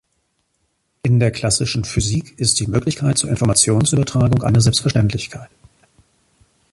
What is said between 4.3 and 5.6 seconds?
eine Selbstverständlichkeit.